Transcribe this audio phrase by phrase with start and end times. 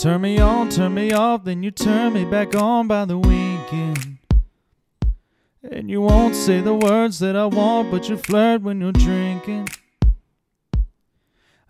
[0.00, 4.16] turn me on, turn me off, then you turn me back on by the weekend.
[5.70, 9.68] And you won't say the words that I want, but you flirt when you're drinking.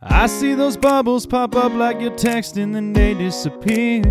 [0.00, 4.02] I see those bubbles pop up like you're texting, then they disappear.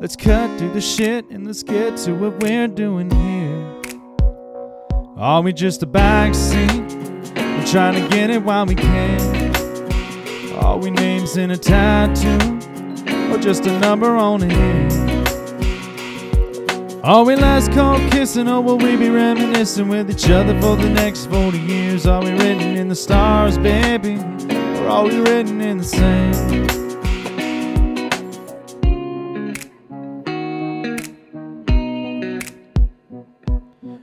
[0.00, 3.82] Let's cut through the shit and let's get to what we're doing here.
[5.16, 6.90] Are we just a backseat?
[7.36, 9.23] We're trying to get it while we can.
[10.74, 12.36] Are we names in a tattoo?
[13.32, 14.92] Or just a number on hand?
[17.04, 20.90] Are we last call kissing or will we be reminiscing with each other for the
[20.90, 22.08] next 40 years?
[22.08, 24.16] Are we written in the stars, baby?
[24.80, 26.72] Or are we written in the sand?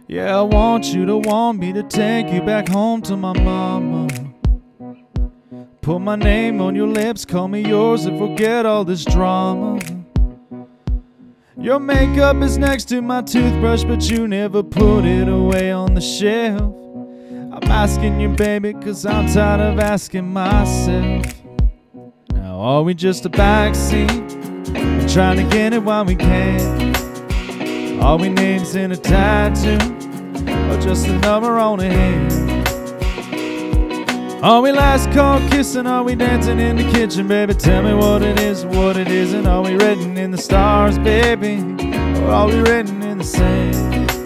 [0.08, 4.21] Yeah, I want you to want me to take you back home to my mama.
[5.82, 9.80] Put my name on your lips, call me yours, and forget all this drama.
[11.58, 16.02] Your makeup is next to my toothbrush, but you never put it away on the
[16.02, 16.62] shelf.
[16.62, 21.26] I'm asking you, baby, cause I'm tired of asking myself.
[22.32, 24.38] Now, are we just a backseat?
[24.76, 26.96] We're trying to get it while we can.
[28.02, 29.80] Are we names in a tattoo?
[30.72, 32.41] Or just a number on a hand?
[34.44, 35.86] Are we last call kissing?
[35.86, 37.54] Are we dancing in the kitchen, baby?
[37.54, 39.46] Tell me what it is, what it isn't.
[39.46, 41.58] Are we written in the stars, baby?
[42.22, 44.21] Or are we written in the sand?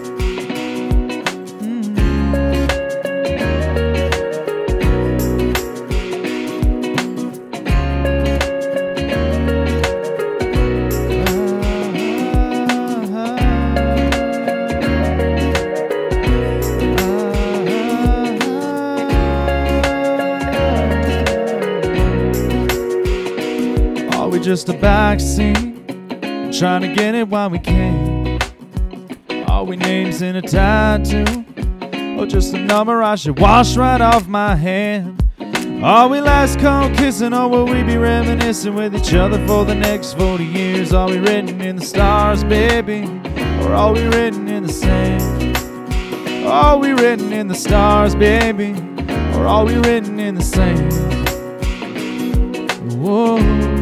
[24.46, 25.56] Just a backseat?
[26.56, 28.38] Trying to get it while we can.
[29.48, 31.44] Are we names in a tattoo?
[32.16, 35.20] Or just a number I should wash right off my hand?
[35.82, 39.74] Are we last call kissing or will we be reminiscing with each other for the
[39.74, 40.92] next 40 years?
[40.92, 43.02] Are we written in the stars, baby?
[43.64, 45.56] Or are we written in the sand?
[46.46, 48.76] Are we written in the stars, baby?
[49.34, 50.92] Or are we written in the sand?
[52.92, 53.75] Whoa.